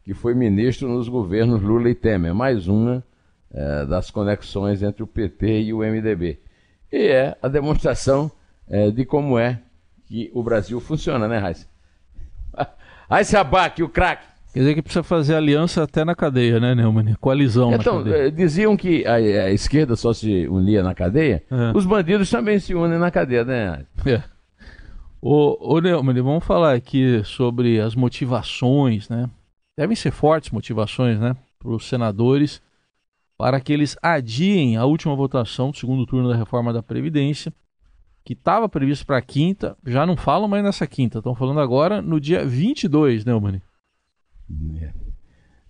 que 0.04 0.14
foi 0.14 0.34
ministro 0.34 0.88
nos 0.88 1.10
governos 1.10 1.62
Lula 1.62 1.90
e 1.90 1.96
Temer, 1.96 2.34
mais 2.34 2.68
uma 2.68 3.04
é, 3.52 3.86
das 3.86 4.12
conexões 4.12 4.84
entre 4.84 5.04
o 5.04 5.08
PT 5.08 5.64
e 5.64 5.74
o 5.74 5.80
MDB. 5.80 6.40
E 6.92 7.08
é 7.08 7.38
a 7.42 7.48
demonstração 7.48 8.32
é, 8.68 8.92
de 8.92 9.06
como 9.06 9.38
é 9.38 9.62
que 10.06 10.32
o 10.34 10.42
Brasil 10.42 10.80
funciona, 10.80 11.28
né, 11.28 11.38
Raíssa? 11.38 11.68
Raíssa 13.10 13.40
Abac, 13.40 13.82
o 13.84 13.90
craque. 13.90 14.37
Quer 14.54 14.60
dizer 14.60 14.76
que 14.76 14.82
precisa 14.82 15.04
fazer 15.04 15.36
aliança 15.36 15.84
até 15.84 16.04
na 16.04 16.16
cadeia, 16.16 16.60
né, 16.60 16.74
Neumann? 16.74 17.16
Coalizão 17.20 17.74
então, 17.74 18.06
eh, 18.08 18.32
diziam 18.32 18.76
que 18.76 19.06
a, 19.06 19.16
a, 19.16 19.52
esquerda 19.52 19.96
só 19.96 20.14
se 20.14 20.48
unia 20.48 20.82
na 20.82 20.96
cadeia, 20.96 21.44
é. 21.52 21.78
os 21.78 21.86
bandidos 21.86 22.30
também 22.30 22.58
se 22.58 22.74
unem 22.74 22.98
na 22.98 23.12
cadeia, 23.12 23.44
né? 23.44 23.86
É. 24.06 24.24
Ô, 25.22 25.76
ô 25.76 25.80
Neumann, 25.80 26.22
vamos 26.22 26.46
falar 26.46 26.74
aqui 26.74 27.22
sobre 27.24 27.80
as 27.80 27.96
motivações, 27.96 29.10
né? 29.10 29.30
Devem 29.78 29.96
ser 29.96 30.12
fortes 30.12 30.52
motivações, 30.52 31.20
né? 31.20 31.36
Para 31.60 31.72
os 31.72 31.88
senadores, 31.88 32.62
para 33.38 33.60
que 33.60 33.72
eles 33.72 33.96
adiem 34.02 34.78
a 34.78 34.86
última 34.86 35.16
votação 35.16 35.70
do 35.70 35.78
segundo 35.78 36.06
turno 36.06 36.30
da 36.30 36.36
reforma 36.36 36.74
da 36.74 36.82
Previdência, 36.82 37.54
que 38.26 38.34
estava 38.34 38.68
previsto 38.68 39.06
para 39.06 39.22
quinta, 39.22 39.78
já 39.86 40.06
não 40.06 40.18
falam 40.18 40.48
mais 40.48 40.64
nessa 40.64 40.88
quinta, 40.88 41.20
estão 41.20 41.36
falando 41.36 41.60
agora 41.60 42.02
no 42.02 42.20
dia 42.20 42.46
22, 42.46 43.24
Neumann. 43.24 43.62
É. 44.82 45.08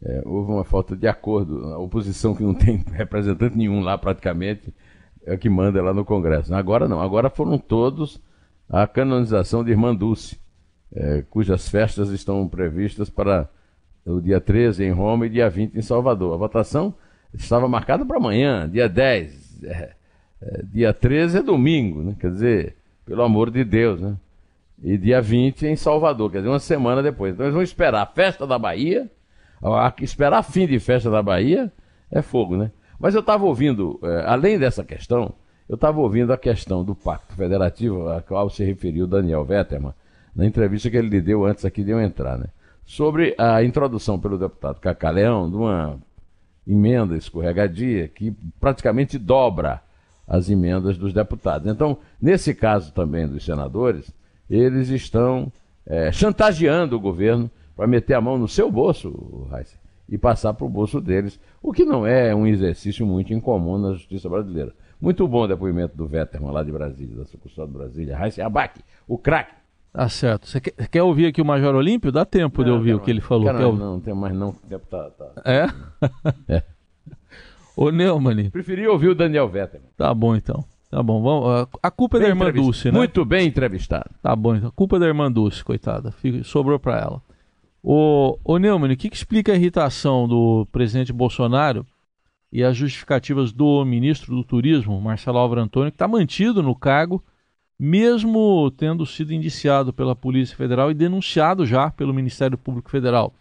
É, 0.04 0.22
houve 0.26 0.52
uma 0.52 0.64
falta 0.64 0.96
de 0.96 1.08
acordo. 1.08 1.66
A 1.74 1.80
oposição 1.80 2.36
que 2.36 2.44
não 2.44 2.54
tem 2.54 2.78
representante 2.92 3.58
nenhum 3.58 3.82
lá 3.82 3.98
praticamente 3.98 4.74
é 5.26 5.36
que 5.36 5.50
manda 5.50 5.82
lá 5.82 5.94
no 5.94 6.06
Congresso. 6.06 6.54
Agora 6.54 6.88
não, 6.88 7.02
agora 7.02 7.30
foram 7.30 7.58
todos 7.58 8.22
a 8.70 8.86
canonização 8.86 9.64
de 9.64 9.72
Irmã 9.72 9.96
Dulce, 9.96 10.40
é, 10.94 11.24
cujas 11.30 11.70
festas 11.70 12.10
estão 12.10 12.48
previstas 12.48 13.10
para 13.10 13.50
o 14.06 14.22
dia 14.22 14.40
13 14.40 14.86
em 14.86 14.92
Roma 14.92 15.26
e 15.26 15.30
dia 15.30 15.50
20 15.50 15.76
em 15.78 15.82
Salvador. 15.82 16.34
A 16.34 16.38
votação 16.38 16.94
estava 17.34 17.68
marcada 17.68 18.06
para 18.06 18.18
amanhã, 18.18 18.70
dia 18.70 18.88
10. 18.88 19.64
É, 19.64 19.94
é, 20.42 20.64
dia 20.64 20.94
13 20.94 21.40
é 21.40 21.42
domingo, 21.42 22.04
né? 22.04 22.16
quer 22.20 22.32
dizer, 22.32 22.76
pelo 23.06 23.24
amor 23.24 23.50
de 23.50 23.64
Deus, 23.64 24.00
né? 24.00 24.16
E 24.84 24.98
dia 24.98 25.22
20 25.22 25.66
em 25.68 25.76
Salvador, 25.76 26.32
quer 26.32 26.40
dizer, 26.40 26.50
uma 26.50 26.60
semana 26.60 27.02
depois. 27.02 27.34
Então 27.34 27.46
eles 27.46 27.54
vão 27.54 27.64
esperar 27.64 28.02
a 28.02 28.06
festa 28.06 28.46
da 28.46 28.60
Bahia, 28.60 29.10
esperar 30.02 30.44
fim 30.44 30.68
de 30.68 30.80
festa 30.80 31.10
da 31.10 31.22
Bahia 31.22 31.72
é 32.12 32.22
fogo, 32.22 32.56
né? 32.56 32.72
Mas 33.00 33.14
eu 33.14 33.22
estava 33.22 33.46
ouvindo, 33.46 34.00
é, 34.04 34.24
além 34.26 34.58
dessa 34.58 34.84
questão, 34.84 35.34
eu 35.68 35.76
estava 35.76 36.00
ouvindo 36.00 36.32
a 36.32 36.38
questão 36.38 36.84
do 36.84 36.96
Pacto 36.96 37.36
Federativo, 37.36 38.10
a 38.10 38.22
qual 38.22 38.50
se 38.50 38.64
referiu 38.64 39.06
Daniel 39.06 39.44
Vetterman, 39.44 39.94
na 40.36 40.46
entrevista 40.46 40.90
que 40.90 40.98
ele 40.98 41.10
lhe 41.10 41.22
deu 41.22 41.46
antes 41.46 41.66
aqui 41.66 41.84
de 41.84 41.92
eu 41.92 42.02
entrar, 42.02 42.38
né? 42.38 42.46
Sobre 42.86 43.36
a 43.38 43.64
introdução 43.64 44.18
pelo 44.18 44.38
deputado 44.38 44.80
Cacaleão 44.80 45.50
de 45.50 45.58
uma 45.58 46.00
emenda 46.66 47.18
escorregadia 47.18 48.08
que 48.08 48.34
praticamente 48.60 49.18
dobra 49.18 49.82
as 50.28 50.50
emendas 50.50 50.98
dos 50.98 51.14
deputados. 51.14 51.68
Então, 51.68 51.98
nesse 52.22 52.54
caso 52.54 52.94
também 52.94 53.28
dos 53.28 53.44
senadores, 53.44 54.12
eles 54.50 54.90
estão 54.90 55.52
é, 55.86 56.12
chantageando 56.12 56.96
o 56.96 57.00
governo 57.00 57.50
para 57.76 57.88
meter 57.88 58.14
a 58.16 58.22
mão 58.22 58.38
no 58.38 58.48
seu 58.48 58.72
bolso, 58.72 59.48
Heisen, 59.54 59.80
e 60.10 60.18
passar 60.18 60.54
para 60.54 60.66
o 60.66 60.70
bolso 60.70 61.00
deles, 61.00 61.40
o 61.62 61.72
que 61.72 61.86
não 61.86 62.06
é 62.06 62.34
um 62.34 62.48
exercício 62.48 63.06
muito 63.06 63.34
incomum 63.34 63.78
na 63.78 63.94
justiça 63.94 64.30
brasileira. 64.30 64.74
Muito 65.00 65.28
bom 65.28 65.44
o 65.44 65.48
depoimento 65.48 65.96
do 65.96 66.08
Vetterman 66.08 66.52
lá 66.52 66.64
de 66.64 66.72
Brasília, 66.72 67.16
da 67.16 67.26
sucursal 67.26 67.68
de 67.68 67.74
Brasília. 67.74 68.18
Heisen 68.20 68.44
Abac, 68.44 68.82
o 69.08 69.18
craque. 69.18 69.54
Tá 69.94 70.10
certo. 70.10 70.48
Você 70.48 70.60
quer, 70.60 70.88
quer, 70.90 71.04
ouvir 71.04 71.28
aqui 71.28 71.42
o 71.42 71.46
Major 71.46 71.74
Olímpio? 71.76 72.12
Dá 72.12 72.26
tempo 72.26 72.62
não, 72.62 72.66
de 72.66 72.72
ouvir 72.72 72.94
o 72.96 73.00
que 73.00 73.10
ele 73.10 73.22
falou. 73.22 73.52
Não, 73.52 73.72
não, 73.74 73.94
não 73.94 74.00
tem 74.00 74.14
mais 74.14 74.36
não. 74.36 74.50
O 74.50 74.68
tempo 74.68 74.86
tá... 74.88 75.10
tá... 75.12 75.42
É? 75.46 75.68
é. 76.48 76.64
Ô 77.76 77.92
Neumann. 77.92 78.50
Preferi 78.50 78.88
ouvir 78.88 79.10
o 79.10 79.16
Daniel 79.16 79.48
Vetterman. 79.48 79.90
Tá 79.96 80.14
bom 80.14 80.36
então. 80.36 80.66
Tá 80.90 81.04
bom, 81.04 81.22
vamos. 81.22 81.68
A 81.84 81.92
culpa 81.92 82.18
é 82.18 82.22
da 82.22 82.28
irmã 82.30 82.52
Dulce, 82.52 82.90
né? 82.92 82.98
Muito 82.98 83.26
bem 83.26 83.48
entrevistado. 83.48 84.10
Tá 84.22 84.36
bom, 84.36 84.56
então. 84.56 84.70
A 84.70 84.72
culpa 84.72 84.96
é 84.96 85.00
da 85.00 85.06
irmã 85.06 85.32
Dulce, 85.32 85.64
coitada. 85.64 86.14
sobrou 86.44 86.80
para 86.80 87.00
ela. 87.00 87.22
O, 87.84 88.38
o 88.44 88.58
Neumann, 88.58 88.94
o 88.94 88.98
que, 88.98 89.10
que 89.10 89.16
explica 89.16 89.52
a 89.52 89.56
irritação 89.56 90.28
do 90.28 90.66
presidente 90.72 91.14
Bolsonaro 91.14 91.86
e 92.52 92.64
as 92.64 92.76
justificativas 92.76 93.52
do 93.52 93.84
ministro 93.86 94.36
do 94.36 94.44
Turismo, 94.44 95.00
Marcelo 95.00 95.38
Álvaro 95.38 95.62
Antônio, 95.62 95.92
que 95.92 95.96
está 95.96 96.08
mantido 96.08 96.64
no 96.64 96.74
cargo, 96.74 97.24
mesmo 97.78 98.72
tendo 98.72 99.06
sido 99.06 99.34
indiciado 99.34 99.94
pela 99.94 100.16
Polícia 100.16 100.56
Federal 100.56 100.90
e 100.90 100.94
denunciado 100.94 101.66
já 101.66 101.92
pelo 101.92 102.14
Ministério 102.14 102.58
Público 102.58 102.90
Federal? 102.90 103.34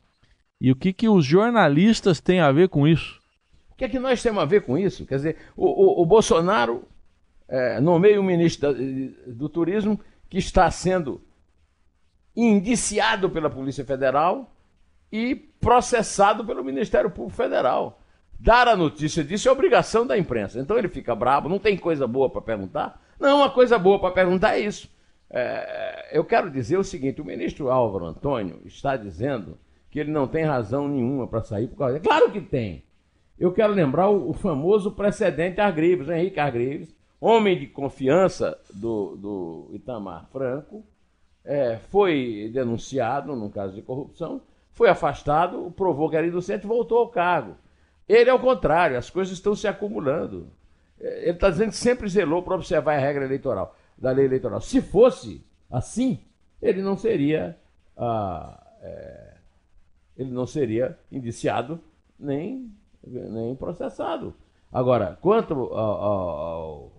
E 0.60 0.70
o 0.72 0.76
que, 0.76 0.92
que 0.92 1.08
os 1.08 1.24
jornalistas 1.24 2.20
têm 2.20 2.40
a 2.40 2.50
ver 2.50 2.68
com 2.68 2.86
isso? 2.88 3.20
O 3.70 3.76
que 3.76 3.84
é 3.84 3.88
que 3.88 3.98
nós 3.98 4.22
temos 4.22 4.42
a 4.42 4.46
ver 4.46 4.62
com 4.62 4.76
isso? 4.76 5.06
Quer 5.06 5.16
dizer, 5.16 5.36
o, 5.56 5.66
o, 5.66 6.02
o 6.02 6.06
Bolsonaro 6.06 6.82
é, 7.48 7.80
um 7.80 8.22
ministro 8.22 8.74
do 9.26 9.48
Turismo 9.48 9.98
que 10.28 10.38
está 10.38 10.70
sendo 10.70 11.20
indiciado 12.34 13.30
pela 13.30 13.48
Polícia 13.48 13.84
Federal 13.84 14.52
e 15.10 15.34
processado 15.34 16.44
pelo 16.44 16.64
Ministério 16.64 17.10
Público 17.10 17.36
Federal. 17.36 18.00
Dar 18.38 18.68
a 18.68 18.76
notícia 18.76 19.24
disso 19.24 19.48
é 19.48 19.52
obrigação 19.52 20.06
da 20.06 20.18
imprensa. 20.18 20.60
Então 20.60 20.76
ele 20.76 20.88
fica 20.88 21.14
bravo, 21.14 21.48
não 21.48 21.58
tem 21.58 21.76
coisa 21.76 22.06
boa 22.06 22.28
para 22.28 22.42
perguntar? 22.42 23.00
Não, 23.18 23.38
uma 23.38 23.50
coisa 23.50 23.78
boa 23.78 23.98
para 23.98 24.10
perguntar 24.10 24.58
é 24.58 24.60
isso. 24.60 24.90
É, 25.30 26.10
eu 26.12 26.24
quero 26.24 26.50
dizer 26.50 26.76
o 26.76 26.84
seguinte: 26.84 27.20
o 27.20 27.24
ministro 27.24 27.70
Álvaro 27.70 28.04
Antônio 28.04 28.60
está 28.64 28.96
dizendo 28.96 29.58
que 29.90 29.98
ele 29.98 30.10
não 30.10 30.28
tem 30.28 30.44
razão 30.44 30.86
nenhuma 30.86 31.26
para 31.26 31.42
sair 31.42 31.66
por 31.68 31.78
causa. 31.78 31.98
Claro 31.98 32.30
que 32.30 32.40
tem. 32.40 32.84
Eu 33.38 33.52
quero 33.52 33.72
lembrar 33.72 34.10
o, 34.10 34.30
o 34.30 34.32
famoso 34.34 34.92
precedente 34.92 35.60
Argrives, 35.60 36.08
Henrique 36.08 36.38
Argrives, 36.38 36.94
homem 37.20 37.58
de 37.58 37.66
confiança 37.66 38.58
do, 38.72 39.16
do 39.16 39.70
Itamar 39.72 40.26
Franco, 40.30 40.84
é, 41.44 41.78
foi 41.90 42.50
denunciado 42.52 43.34
num 43.34 43.48
caso 43.48 43.74
de 43.74 43.82
corrupção, 43.82 44.42
foi 44.72 44.88
afastado, 44.88 45.72
provou 45.76 46.10
que 46.10 46.16
era 46.16 46.26
inocente 46.26 46.66
voltou 46.66 46.98
ao 46.98 47.08
cargo. 47.08 47.56
Ele 48.08 48.28
é 48.28 48.34
o 48.34 48.40
contrário, 48.40 48.98
as 48.98 49.08
coisas 49.08 49.34
estão 49.34 49.54
se 49.54 49.66
acumulando. 49.66 50.50
Ele 50.98 51.30
está 51.30 51.50
dizendo 51.50 51.70
que 51.70 51.76
sempre 51.76 52.08
zelou 52.08 52.42
para 52.42 52.54
observar 52.54 52.94
a 52.94 53.00
regra 53.00 53.24
eleitoral, 53.24 53.74
da 53.96 54.10
lei 54.10 54.24
eleitoral. 54.24 54.60
Se 54.60 54.80
fosse 54.80 55.44
assim, 55.70 56.20
ele 56.60 56.82
não 56.82 56.96
seria, 56.96 57.56
ah, 57.96 58.62
é, 58.80 59.34
ele 60.16 60.30
não 60.30 60.46
seria 60.46 60.98
indiciado 61.10 61.80
nem, 62.18 62.72
nem 63.04 63.54
processado. 63.56 64.34
Agora, 64.72 65.18
quanto 65.20 65.54
ao, 65.54 66.02
ao 66.02 66.95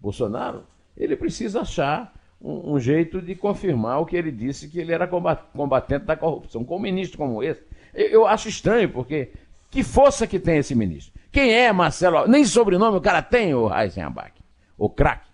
Bolsonaro, 0.00 0.62
ele 0.96 1.16
precisa 1.16 1.60
achar 1.60 2.14
um, 2.40 2.74
um, 2.74 2.80
jeito 2.80 3.20
de 3.20 3.34
confirmar 3.34 4.00
o 4.00 4.06
que 4.06 4.16
ele 4.16 4.30
disse 4.30 4.68
que 4.68 4.78
ele 4.78 4.92
era 4.92 5.06
combatente 5.06 6.04
da 6.04 6.16
corrupção. 6.16 6.64
Com 6.64 6.76
um 6.76 6.80
ministro 6.80 7.18
como 7.18 7.42
esse, 7.42 7.62
eu, 7.94 8.08
eu 8.08 8.26
acho 8.26 8.48
estranho, 8.48 8.90
porque 8.90 9.30
que 9.70 9.82
força 9.82 10.26
que 10.26 10.38
tem 10.38 10.58
esse 10.58 10.74
ministro? 10.74 11.12
Quem 11.30 11.52
é 11.52 11.72
Marcelo? 11.72 12.26
Nem 12.26 12.44
sobrenome 12.44 12.96
o 12.96 13.00
cara 13.00 13.20
tem, 13.22 13.54
o 13.54 13.72
Heisenbach, 13.72 14.32
o 14.78 14.88
craque. 14.88 15.28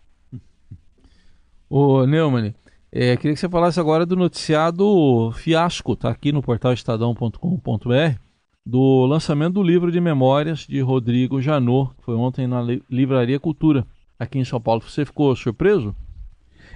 Ô, 1.69 2.05
Neumann, 2.07 2.55
é, 2.91 3.17
queria 3.17 3.33
que 3.33 3.41
você 3.41 3.49
falasse 3.49 3.81
agora 3.81 4.05
do 4.05 4.17
noticiado 4.17 5.33
fiasco, 5.33 5.97
tá 5.97 6.11
aqui 6.11 6.31
no 6.31 6.43
portal 6.43 6.73
estadão.com.br, 6.73 8.19
do 8.67 9.07
lançamento 9.07 9.55
do 9.55 9.63
livro 9.63 9.91
de 9.91 10.01
memórias 10.01 10.67
de 10.67 10.81
Rodrigo 10.81 11.41
Janot, 11.41 11.95
que 11.97 12.05
foi 12.05 12.15
ontem 12.15 12.47
na 12.47 12.61
Livraria 12.91 13.41
Cultura, 13.41 13.87
aqui 14.23 14.39
em 14.39 14.45
São 14.45 14.61
Paulo. 14.61 14.81
Você 14.83 15.05
ficou 15.05 15.35
surpreso? 15.37 15.95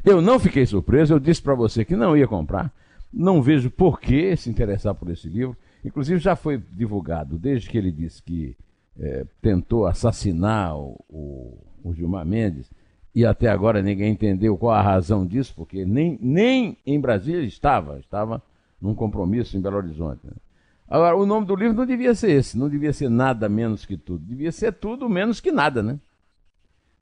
Eu 0.04 0.20
não 0.20 0.38
fiquei 0.38 0.66
surpreso, 0.66 1.14
eu 1.14 1.18
disse 1.18 1.42
para 1.42 1.54
você 1.54 1.84
que 1.84 1.96
não 1.96 2.16
ia 2.16 2.28
comprar. 2.28 2.72
Não 3.12 3.40
vejo 3.40 3.70
por 3.70 4.00
que 4.00 4.36
se 4.36 4.50
interessar 4.50 4.94
por 4.94 5.10
esse 5.10 5.28
livro. 5.28 5.56
Inclusive 5.84 6.18
já 6.18 6.36
foi 6.36 6.62
divulgado, 6.72 7.38
desde 7.38 7.68
que 7.68 7.78
ele 7.78 7.90
disse 7.90 8.22
que 8.22 8.56
é, 8.98 9.24
tentou 9.40 9.86
assassinar 9.86 10.76
o, 10.76 10.98
o, 11.08 11.58
o, 11.84 11.94
Gilmar 11.94 12.26
Mendes, 12.26 12.70
e 13.14 13.24
até 13.24 13.48
agora 13.48 13.82
ninguém 13.82 14.12
entendeu 14.12 14.56
qual 14.56 14.74
a 14.74 14.82
razão 14.82 15.26
disso, 15.26 15.52
porque 15.54 15.84
nem, 15.84 16.18
nem 16.20 16.76
em 16.84 17.00
Brasília 17.00 17.42
estava, 17.42 17.98
estava 17.98 18.42
num 18.80 18.94
compromisso 18.94 19.56
em 19.56 19.60
Belo 19.60 19.76
Horizonte. 19.76 20.20
Né? 20.24 20.32
Agora, 20.88 21.16
o 21.16 21.26
nome 21.26 21.46
do 21.46 21.56
livro 21.56 21.76
não 21.76 21.86
devia 21.86 22.14
ser 22.14 22.30
esse, 22.30 22.58
não 22.58 22.68
devia 22.68 22.92
ser 22.92 23.08
nada 23.08 23.48
menos 23.48 23.86
que 23.86 23.96
tudo, 23.96 24.24
devia 24.24 24.52
ser 24.52 24.72
tudo 24.72 25.08
menos 25.08 25.40
que 25.40 25.50
nada, 25.50 25.82
né? 25.82 25.98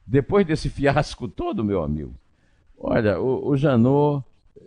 Depois 0.06 0.46
desse 0.46 0.68
fiasco 0.68 1.28
todo, 1.28 1.64
meu 1.64 1.82
amigo, 1.82 2.14
olha, 2.78 3.20
o, 3.20 3.49
o 3.49 3.56
Janot 3.56 4.25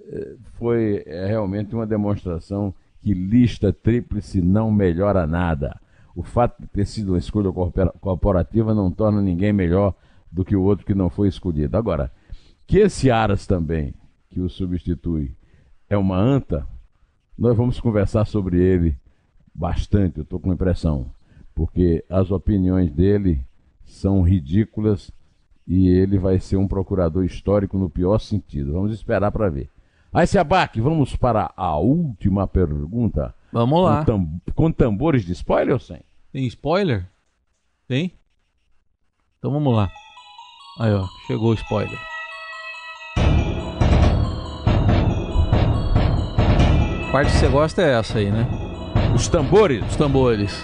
eh, 0.10 0.36
foi 0.53 1.03
é, 1.06 1.27
realmente 1.27 1.75
uma 1.75 1.86
demonstração 1.86 2.74
que 3.01 3.13
lista 3.13 3.72
tríplice 3.72 4.41
não 4.41 4.72
melhora 4.72 5.27
nada. 5.27 5.79
O 6.15 6.24
fato 6.24 6.60
de 6.60 6.67
ter 6.67 6.86
sido 6.86 7.10
uma 7.10 7.20
escolha 7.20 7.51
corporativa 8.00 8.74
não 8.74 8.91
torna 8.91 9.22
ninguém 9.22 9.53
melhor 9.53 9.94
do 10.32 10.44
que 10.44 10.56
o 10.56 10.63
outro 10.63 10.86
que 10.86 10.96
não 10.96 11.10
foi 11.10 11.27
escolhido. 11.27 11.77
Agora, 11.77 12.12
que 12.65 12.79
esse 12.79 13.12
Aras 13.12 13.46
também, 13.46 13.94
que 14.29 14.41
o 14.41 14.50
substitui, 14.50 15.36
é 15.89 15.96
uma 15.96 16.17
anta, 16.17 16.67
nós 17.38 17.56
vamos 17.56 17.79
conversar 17.79 18.25
sobre 18.25 18.60
ele 18.60 18.98
bastante, 19.53 20.17
eu 20.17 20.24
estou 20.24 20.39
com 20.39 20.51
impressão, 20.51 21.06
porque 21.53 22.03
as 22.10 22.32
opiniões 22.32 22.91
dele 22.91 23.46
são 23.86 24.22
ridículas 24.22 25.12
e 25.68 25.90
ele 25.90 26.18
vai 26.18 26.40
ser 26.40 26.56
um 26.56 26.68
procurador 26.68 27.26
histórico 27.26 27.78
no 27.78 27.90
pior 27.90 28.20
sentido. 28.20 28.74
Vamos 28.74 28.94
esperar 28.94 29.32
para 29.32 29.50
ver. 29.50 29.70
Aí, 30.14 30.26
Seabac, 30.26 30.80
vamos 30.80 31.16
para 31.16 31.52
a 31.56 31.78
última 31.78 32.48
pergunta. 32.48 33.36
Vamos 33.52 33.84
lá. 33.84 34.00
Com, 34.00 34.06
tam 34.06 34.42
com 34.56 34.72
tambores 34.72 35.26
de 35.26 35.34
spoiler 35.34 35.74
ou 35.74 35.80
sem? 35.80 36.00
Tem 36.32 36.46
spoiler? 36.48 37.06
Tem? 37.88 38.14
Então 39.38 39.52
vamos 39.52 39.76
lá. 39.76 39.90
Aí, 40.80 40.94
ó, 40.94 41.06
chegou 41.28 41.52
o 41.52 41.54
spoiler. 41.56 42.00
A 47.08 47.12
parte 47.12 47.32
que 47.32 47.38
você 47.38 47.48
gosta 47.48 47.82
é 47.82 48.00
essa 48.00 48.20
aí, 48.20 48.32
né? 48.32 48.48
Os 49.15 49.28
tambores. 49.28 49.86
Os 49.86 49.96
tambores. 49.96 50.63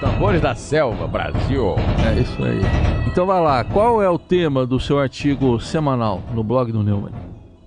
Tambores 0.00 0.40
da 0.40 0.54
selva, 0.54 1.06
Brasil. 1.06 1.74
É 2.08 2.20
isso 2.20 2.42
aí. 2.42 2.60
Então 3.06 3.26
vai 3.26 3.38
lá, 3.38 3.62
qual 3.62 4.02
é 4.02 4.08
o 4.08 4.18
tema 4.18 4.66
do 4.66 4.80
seu 4.80 4.98
artigo 4.98 5.60
semanal 5.60 6.22
no 6.32 6.42
blog 6.42 6.72
do 6.72 6.82
Neumann? 6.82 7.12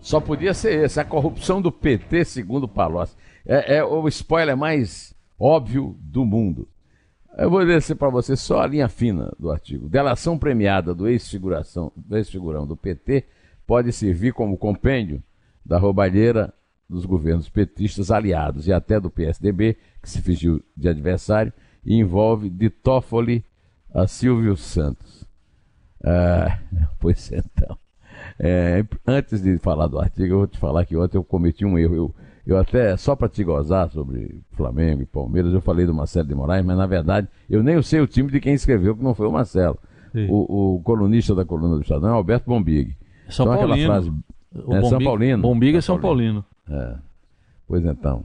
Só 0.02 0.20
podia 0.20 0.52
ser 0.52 0.84
esse, 0.84 1.00
a 1.00 1.06
corrupção 1.06 1.62
do 1.62 1.72
PT, 1.72 2.26
segundo 2.26 2.68
Palocci. 2.68 3.16
É, 3.46 3.78
é 3.78 3.84
o 3.84 4.08
spoiler 4.08 4.58
mais 4.58 5.14
óbvio 5.40 5.96
do 6.00 6.26
mundo. 6.26 6.68
Eu 7.38 7.52
vou 7.52 7.64
descer 7.64 7.96
para 7.96 8.10
você 8.10 8.36
só 8.36 8.62
a 8.62 8.68
linha 8.68 8.90
fina 8.90 9.32
do 9.38 9.52
artigo. 9.52 9.88
Delação 9.88 10.36
premiada 10.36 10.94
do 10.96 11.08
ex-figurão 11.08 11.64
ex 12.12 12.32
do 12.68 12.76
PT 12.76 13.26
pode 13.68 13.92
servir 13.92 14.34
como 14.34 14.58
compêndio 14.58 15.22
da 15.64 15.78
roubalheira 15.78 16.52
dos 16.90 17.06
governos 17.06 17.48
petistas 17.48 18.10
aliados 18.10 18.68
e 18.68 18.74
até 18.74 19.00
do 19.00 19.10
PSDB, 19.10 19.78
que 20.02 20.10
se 20.10 20.22
fingiu 20.22 20.64
de 20.76 20.90
adversário, 20.90 21.54
e 21.86 21.96
envolve 21.96 22.50
de 22.50 22.70
Toffoli 22.70 23.44
a 23.94 24.08
Silvio 24.08 24.56
Santos. 24.58 25.26
Ah, 26.04 26.60
pois 27.00 27.32
então. 27.32 27.78
É, 28.40 28.84
antes 29.06 29.42
de 29.42 29.58
falar 29.58 29.88
do 29.88 30.00
artigo, 30.00 30.34
eu 30.34 30.38
vou 30.40 30.48
te 30.48 30.58
falar 30.58 30.86
que 30.86 30.96
ontem 30.96 31.18
eu 31.18 31.24
cometi 31.24 31.66
um 31.66 31.78
erro. 31.78 31.96
Eu, 31.96 32.16
eu 32.46 32.58
até, 32.58 32.96
só 32.98 33.16
para 33.16 33.30
te 33.30 33.44
gozar 33.44 33.90
sobre 33.90 34.42
Flamengo 34.52 35.02
e 35.02 35.06
Palmeiras, 35.06 35.54
eu 35.54 35.62
falei 35.62 35.86
do 35.86 35.94
Marcelo 35.94 36.28
de 36.28 36.36
Moraes, 36.36 36.66
mas 36.66 36.78
na 36.78 36.86
verdade 36.86 37.28
eu 37.50 37.64
nem 37.64 37.82
sei 37.82 38.02
o 38.02 38.08
time 38.08 38.32
de 38.32 38.40
quem 38.40 38.54
escreveu, 38.54 38.96
que 38.96 39.04
não 39.04 39.14
foi 39.14 39.28
o 39.28 39.32
Marcelo. 39.32 39.78
O, 40.30 40.76
o, 40.76 40.82
colunista 40.84 41.34
da 41.34 41.44
coluna 41.44 41.76
do 41.76 41.82
Estadão 41.82 42.10
é 42.10 42.12
Alberto 42.14 42.48
Bombig. 42.48 42.96
São 43.30 43.48
então, 43.48 43.58
Paulino. 43.58 43.88
frase. 43.88 44.14
É 44.56 44.62
Bombig, 44.62 44.90
São 44.90 45.00
Paulino. 45.00 45.42
Bombig 45.42 45.78
é 45.78 45.82
São 45.82 46.00
Paulino. 46.00 46.46
É. 46.70 46.96
Pois 47.68 47.84
então. 47.84 48.24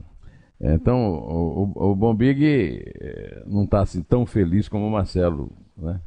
Então, 0.61 1.13
o, 1.13 1.71
o, 1.75 1.91
o 1.91 1.95
Bombig 1.95 2.83
eh, 2.99 3.43
não 3.47 3.63
está 3.63 3.81
assim 3.81 4.03
tão 4.03 4.25
feliz 4.25 4.67
como 4.67 4.87
o 4.87 4.91
Marcelo, 4.91 5.51
né? 5.77 6.01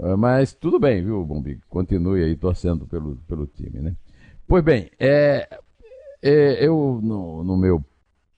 Ah, 0.00 0.16
mas 0.16 0.52
tudo 0.52 0.78
bem, 0.80 1.04
viu, 1.04 1.24
Bombi? 1.24 1.60
Continue 1.68 2.24
aí 2.24 2.36
torcendo 2.36 2.86
pelo, 2.86 3.16
pelo 3.28 3.46
time, 3.46 3.80
né? 3.80 3.96
Pois 4.46 4.64
bem, 4.64 4.90
é, 4.98 5.48
é, 6.22 6.66
eu 6.66 7.00
no, 7.02 7.44
no, 7.44 7.56
meu 7.56 7.84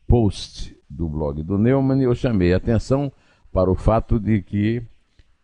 post 0.07 0.77
do 0.89 1.09
blog 1.09 1.43
do 1.43 1.59
Neumann, 1.59 2.03
eu 2.03 2.15
chamei 2.15 2.53
atenção 2.53 3.11
para 3.53 3.71
o 3.71 3.75
fato 3.75 4.21
de 4.21 4.43
que 4.43 4.83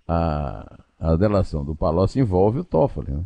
a, 0.06 0.78
a 1.00 1.16
delação 1.16 1.64
do 1.64 1.74
Palocci 1.74 2.20
envolve 2.20 2.60
o 2.60 2.64
Toffoli. 2.64 3.12
Né? 3.12 3.24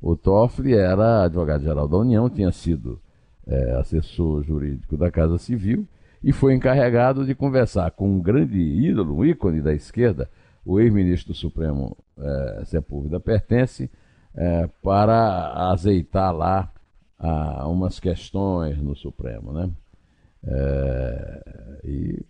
O 0.00 0.16
Toffoli 0.16 0.74
era 0.74 1.24
advogado-geral 1.24 1.86
da 1.86 1.98
União, 1.98 2.30
tinha 2.30 2.50
sido 2.50 3.00
é, 3.46 3.72
assessor 3.72 4.42
jurídico 4.42 4.96
da 4.96 5.10
Casa 5.10 5.38
Civil 5.38 5.86
e 6.24 6.32
foi 6.32 6.54
encarregado 6.54 7.26
de 7.26 7.34
conversar 7.34 7.90
com 7.90 8.08
um 8.08 8.18
grande 8.18 8.58
ídolo, 8.58 9.18
um 9.18 9.24
ícone 9.26 9.60
da 9.60 9.74
esquerda, 9.74 10.30
o 10.64 10.80
ex-ministro 10.80 11.34
do 11.34 11.36
Supremo 11.36 11.94
é, 12.18 12.62
Sepúlveda 12.64 13.20
pertence, 13.20 13.90
é, 14.34 14.66
para 14.82 15.70
azeitar 15.70 16.34
lá 16.34 16.72
a, 17.18 17.68
umas 17.68 18.00
questões 18.00 18.78
no 18.78 18.96
Supremo. 18.96 19.52
Né? 19.52 19.70
É, 20.46 21.80
e 21.84 22.24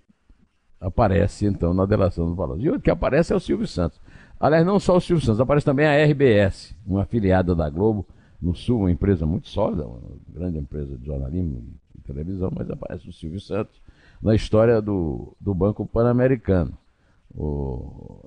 aparece 0.80 1.46
então 1.46 1.72
na 1.72 1.86
delação 1.86 2.26
do 2.26 2.34
Valor. 2.34 2.60
E 2.60 2.70
o 2.70 2.80
que 2.80 2.90
aparece 2.90 3.32
é 3.32 3.36
o 3.36 3.40
Silvio 3.40 3.68
Santos. 3.68 4.00
Aliás, 4.40 4.66
não 4.66 4.80
só 4.80 4.96
o 4.96 5.00
Silvio 5.00 5.24
Santos, 5.24 5.40
aparece 5.40 5.64
também 5.64 5.86
a 5.86 6.04
RBS, 6.04 6.76
uma 6.84 7.02
afiliada 7.02 7.54
da 7.54 7.70
Globo 7.70 8.04
no 8.42 8.56
Sul, 8.56 8.80
uma 8.80 8.90
empresa 8.90 9.24
muito 9.24 9.48
sólida, 9.48 9.86
uma 9.86 10.00
grande 10.28 10.58
empresa 10.58 10.98
de 10.98 11.06
jornalismo 11.06 11.62
televisão, 12.06 12.50
mas 12.54 12.70
aparece 12.70 13.08
o 13.08 13.12
Silvio 13.12 13.40
Santos 13.40 13.80
na 14.22 14.34
história 14.34 14.80
do, 14.80 15.36
do 15.40 15.54
Banco 15.54 15.86
Pan-Americano. 15.86 16.76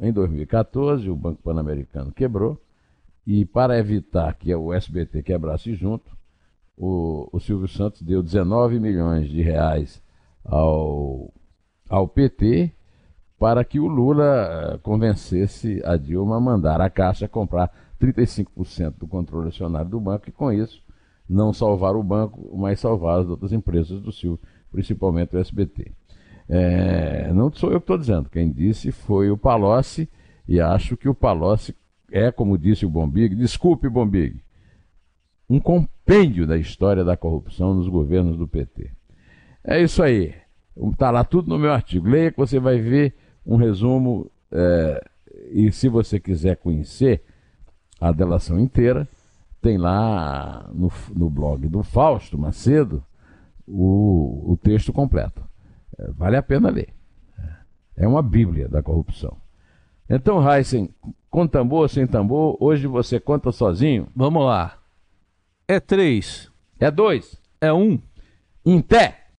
Em 0.01 0.11
2014, 0.11 1.09
o 1.09 1.15
Banco 1.15 1.41
Pan-Americano 1.41 2.11
quebrou 2.11 2.59
e, 3.25 3.45
para 3.45 3.77
evitar 3.77 4.33
que 4.35 4.53
o 4.53 4.73
SBT 4.73 5.23
quebrasse 5.23 5.73
junto, 5.73 6.15
o, 6.77 7.29
o 7.31 7.39
Silvio 7.39 7.67
Santos 7.67 8.01
deu 8.01 8.21
19 8.21 8.79
milhões 8.79 9.29
de 9.29 9.41
reais 9.41 10.01
ao, 10.43 11.33
ao 11.89 12.07
PT 12.07 12.71
para 13.39 13.63
que 13.63 13.79
o 13.79 13.87
Lula 13.87 14.73
eh, 14.73 14.77
convencesse 14.79 15.81
a 15.85 15.95
Dilma 15.95 16.37
a 16.37 16.39
mandar 16.39 16.81
a 16.81 16.89
Caixa 16.89 17.27
comprar 17.27 17.71
35% 18.01 18.95
do 18.97 19.07
controle 19.07 19.49
acionário 19.49 19.89
do 19.89 19.99
banco 19.99 20.27
e, 20.27 20.31
com 20.31 20.51
isso, 20.51 20.81
não 21.29 21.51
salvar 21.53 21.95
o 21.95 22.03
banco, 22.03 22.55
mas 22.57 22.79
salvar 22.79 23.21
as 23.21 23.27
outras 23.27 23.51
empresas 23.51 24.01
do 24.01 24.11
Silvio, 24.11 24.39
principalmente 24.71 25.35
o 25.35 25.39
SBT. 25.39 25.91
É, 26.49 27.31
não 27.33 27.51
sou 27.51 27.71
eu 27.71 27.79
que 27.79 27.83
estou 27.83 27.97
dizendo, 27.97 28.29
quem 28.29 28.51
disse 28.51 28.91
foi 28.91 29.29
o 29.29 29.37
Palocci, 29.37 30.09
e 30.47 30.61
acho 30.61 30.95
que 30.95 31.09
o 31.09 31.13
Palocci 31.13 31.75
é, 32.11 32.31
como 32.31 32.57
disse 32.57 32.85
o 32.85 32.89
Bombig, 32.89 33.35
desculpe 33.35 33.89
Bombig, 33.89 34.41
um 35.49 35.59
compêndio 35.59 36.47
da 36.47 36.57
história 36.57 37.03
da 37.03 37.17
corrupção 37.17 37.73
nos 37.73 37.87
governos 37.87 38.37
do 38.37 38.47
PT. 38.47 38.91
É 39.63 39.81
isso 39.81 40.01
aí. 40.01 40.33
Está 40.91 41.09
lá 41.09 41.23
tudo 41.23 41.49
no 41.49 41.57
meu 41.57 41.71
artigo. 41.71 42.07
Leia 42.07 42.31
que 42.31 42.37
você 42.37 42.59
vai 42.59 42.79
ver 42.79 43.15
um 43.45 43.55
resumo 43.55 44.29
é, 44.51 45.03
e 45.51 45.71
se 45.71 45.87
você 45.89 46.19
quiser 46.19 46.57
conhecer 46.57 47.23
a 47.99 48.11
delação 48.11 48.59
inteira, 48.59 49.07
tem 49.61 49.77
lá 49.77 50.69
no, 50.73 50.91
no 51.15 51.29
blog 51.29 51.67
do 51.67 51.83
Fausto 51.83 52.37
Macedo 52.37 53.03
o, 53.67 54.53
o 54.53 54.57
texto 54.57 54.93
completo. 54.93 55.43
É, 55.97 56.11
vale 56.11 56.37
a 56.37 56.43
pena 56.43 56.69
ler. 56.69 56.93
É 57.95 58.07
uma 58.07 58.21
bíblia 58.21 58.69
da 58.69 58.83
corrupção. 58.83 59.35
Então, 60.09 60.41
Heisen, 60.49 60.93
com 61.29 61.47
tambor, 61.47 61.89
sem 61.89 62.07
tambor, 62.07 62.55
hoje 62.59 62.87
você 62.87 63.19
conta 63.19 63.51
sozinho? 63.51 64.07
Vamos 64.15 64.45
lá. 64.45 64.77
É 65.67 65.79
três. 65.79 66.49
É 66.79 66.89
dois. 66.89 67.41
É 67.59 67.73
um. 67.73 67.99
Em 68.65 68.81
pé. 68.81 69.26